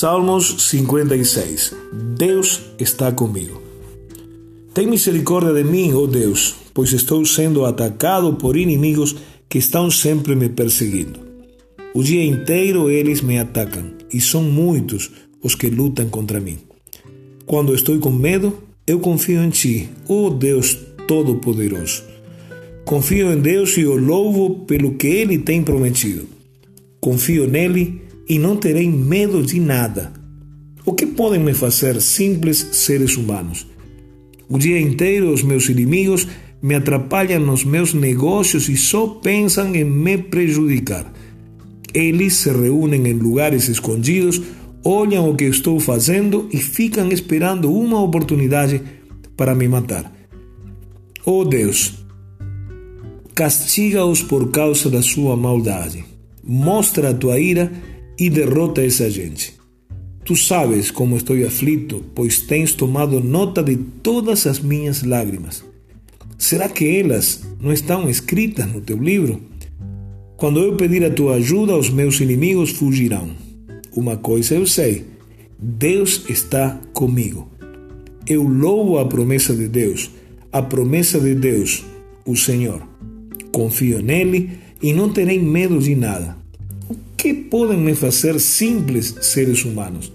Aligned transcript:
Salmos 0.00 0.54
56. 0.70 1.76
Deus 2.16 2.62
está 2.78 3.12
comigo. 3.12 3.60
Tem 4.72 4.86
misericórdia 4.86 5.52
de 5.52 5.62
mim, 5.62 5.92
ó 5.92 5.98
oh 5.98 6.06
Deus, 6.06 6.56
pois 6.72 6.90
estou 6.94 7.22
sendo 7.26 7.66
atacado 7.66 8.32
por 8.32 8.56
inimigos 8.56 9.14
que 9.46 9.58
estão 9.58 9.90
sempre 9.90 10.34
me 10.34 10.48
perseguindo. 10.48 11.20
O 11.92 12.02
dia 12.02 12.24
inteiro 12.24 12.88
eles 12.88 13.20
me 13.20 13.38
atacam, 13.38 13.90
e 14.10 14.22
são 14.22 14.42
muitos 14.42 15.10
os 15.42 15.54
que 15.54 15.68
lutam 15.68 16.08
contra 16.08 16.40
mim. 16.40 16.56
Quando 17.44 17.74
estou 17.74 17.98
com 17.98 18.10
medo, 18.10 18.56
eu 18.86 19.00
confio 19.00 19.42
em 19.42 19.50
Ti, 19.50 19.90
ó 20.08 20.28
oh 20.28 20.30
Deus 20.30 20.78
Todo-Poderoso. 21.06 22.04
Confio 22.86 23.30
em 23.34 23.38
Deus 23.38 23.76
e 23.76 23.84
o 23.84 23.96
louvo 23.96 24.60
pelo 24.60 24.94
que 24.94 25.08
Ele 25.08 25.36
tem 25.36 25.62
prometido. 25.62 26.26
Confio 27.02 27.46
nele 27.46 28.08
e 28.30 28.38
não 28.38 28.54
terei 28.54 28.88
medo 28.88 29.42
de 29.42 29.58
nada. 29.58 30.12
O 30.86 30.92
que 30.92 31.04
podem 31.04 31.40
me 31.40 31.52
fazer 31.52 32.00
simples 32.00 32.64
seres 32.70 33.16
humanos? 33.16 33.66
O 34.48 34.56
dia 34.56 34.80
inteiro 34.80 35.32
os 35.32 35.42
meus 35.42 35.68
inimigos 35.68 36.28
me 36.62 36.76
atrapalham 36.76 37.40
nos 37.40 37.64
meus 37.64 37.92
negócios 37.92 38.68
e 38.68 38.76
só 38.76 39.08
pensam 39.08 39.74
em 39.74 39.82
me 39.82 40.16
prejudicar. 40.16 41.12
Eles 41.92 42.34
se 42.34 42.52
reúnem 42.52 43.04
em 43.08 43.14
lugares 43.14 43.68
escondidos, 43.68 44.40
olham 44.84 45.28
o 45.28 45.34
que 45.34 45.46
estou 45.46 45.80
fazendo 45.80 46.48
e 46.52 46.58
ficam 46.58 47.10
esperando 47.10 47.72
uma 47.72 48.00
oportunidade 48.00 48.80
para 49.36 49.56
me 49.56 49.66
matar. 49.66 50.12
Oh 51.26 51.44
Deus, 51.44 52.04
castiga-os 53.34 54.22
por 54.22 54.52
causa 54.52 54.88
da 54.88 55.02
sua 55.02 55.36
maldade. 55.36 56.04
Mostra 56.44 57.10
a 57.10 57.14
tua 57.14 57.40
ira 57.40 57.72
e 58.20 58.28
derrota 58.28 58.84
essa 58.84 59.08
gente. 59.08 59.54
Tu 60.26 60.36
sabes 60.36 60.90
como 60.90 61.16
estou 61.16 61.34
aflito, 61.44 62.04
pois 62.14 62.38
tens 62.38 62.74
tomado 62.74 63.18
nota 63.18 63.62
de 63.62 63.76
todas 63.76 64.46
as 64.46 64.60
minhas 64.60 65.02
lágrimas. 65.02 65.64
Será 66.36 66.68
que 66.68 66.84
elas 66.84 67.42
não 67.58 67.72
estão 67.72 68.10
escritas 68.10 68.70
no 68.70 68.82
teu 68.82 68.98
livro? 68.98 69.40
Quando 70.36 70.60
eu 70.60 70.76
pedir 70.76 71.02
a 71.02 71.10
tua 71.10 71.36
ajuda, 71.36 71.76
os 71.76 71.88
meus 71.88 72.20
inimigos 72.20 72.70
fugirão. 72.70 73.30
Uma 73.96 74.18
coisa 74.18 74.54
eu 74.54 74.66
sei: 74.66 75.06
Deus 75.58 76.26
está 76.28 76.78
comigo. 76.92 77.48
Eu 78.26 78.42
louvo 78.42 78.98
a 78.98 79.06
promessa 79.06 79.54
de 79.54 79.66
Deus, 79.66 80.10
a 80.52 80.60
promessa 80.60 81.18
de 81.18 81.34
Deus, 81.34 81.84
o 82.26 82.36
Senhor. 82.36 82.86
Confio 83.50 84.02
nele 84.02 84.50
e 84.82 84.92
não 84.92 85.10
terei 85.10 85.38
medo 85.38 85.78
de 85.78 85.94
nada 85.96 86.39
que 87.20 87.34
podem 87.34 87.76
me 87.76 87.94
fazer 87.94 88.40
simples 88.40 89.14
seres 89.20 89.62
humanos? 89.62 90.10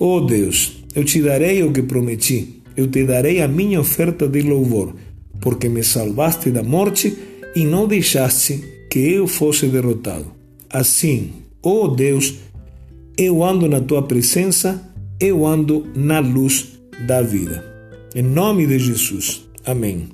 Oh 0.00 0.20
Deus, 0.20 0.82
eu 0.92 1.04
te 1.04 1.22
darei 1.22 1.62
o 1.62 1.70
que 1.70 1.80
prometi, 1.80 2.60
eu 2.76 2.88
te 2.88 3.04
darei 3.04 3.40
a 3.40 3.46
minha 3.46 3.80
oferta 3.80 4.26
de 4.26 4.42
louvor, 4.42 4.96
porque 5.40 5.68
me 5.68 5.84
salvaste 5.84 6.50
da 6.50 6.64
morte 6.64 7.16
e 7.54 7.64
não 7.64 7.86
deixaste 7.86 8.64
que 8.90 8.98
eu 8.98 9.28
fosse 9.28 9.66
derrotado. 9.66 10.26
Assim, 10.68 11.30
oh 11.62 11.86
Deus, 11.86 12.34
eu 13.16 13.44
ando 13.44 13.68
na 13.68 13.80
tua 13.80 14.02
presença, 14.02 14.92
eu 15.20 15.46
ando 15.46 15.86
na 15.94 16.18
luz 16.18 16.80
da 17.06 17.22
vida. 17.22 17.64
Em 18.12 18.22
nome 18.22 18.66
de 18.66 18.80
Jesus. 18.80 19.44
Amém. 19.64 20.08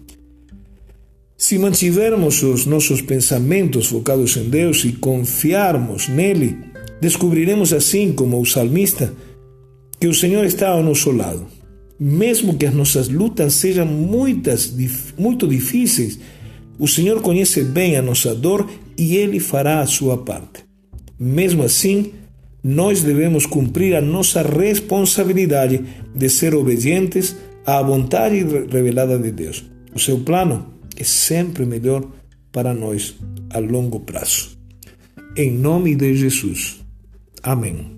Se 1.50 1.58
mantivermos 1.58 2.44
os 2.44 2.64
nossos 2.64 3.02
pensamentos 3.02 3.88
focados 3.88 4.36
em 4.36 4.48
Deus 4.48 4.84
e 4.84 4.92
confiarmos 4.92 6.06
nele, 6.06 6.56
descobriremos 7.00 7.72
assim 7.72 8.12
como 8.12 8.40
o 8.40 8.46
salmista 8.46 9.12
que 9.98 10.06
o 10.06 10.14
Senhor 10.14 10.44
está 10.44 10.68
ao 10.68 10.80
nosso 10.80 11.10
lado. 11.10 11.48
Mesmo 11.98 12.56
que 12.56 12.66
as 12.66 12.72
nossas 12.72 13.08
lutas 13.08 13.54
sejam 13.54 13.84
muitas, 13.84 14.72
muito 15.18 15.48
difíceis, 15.48 16.20
o 16.78 16.86
Senhor 16.86 17.20
conhece 17.20 17.64
bem 17.64 17.96
a 17.96 18.02
nossa 18.02 18.32
dor 18.32 18.70
e 18.96 19.16
Ele 19.16 19.40
fará 19.40 19.80
a 19.80 19.86
sua 19.88 20.18
parte. 20.18 20.64
Mesmo 21.18 21.64
assim, 21.64 22.12
nós 22.62 23.02
devemos 23.02 23.44
cumprir 23.44 23.96
a 23.96 24.00
nossa 24.00 24.40
responsabilidade 24.40 25.84
de 26.14 26.28
ser 26.28 26.54
obedientes 26.54 27.34
à 27.66 27.82
vontade 27.82 28.36
revelada 28.70 29.18
de 29.18 29.32
Deus. 29.32 29.64
O 29.92 29.98
seu 29.98 30.20
plano 30.20 30.78
é 30.96 31.04
sempre 31.04 31.64
melhor 31.64 32.06
para 32.52 32.74
nós 32.74 33.16
a 33.50 33.58
longo 33.58 34.00
prazo. 34.00 34.58
Em 35.36 35.50
nome 35.50 35.94
de 35.94 36.14
Jesus. 36.14 36.80
Amém. 37.42 37.96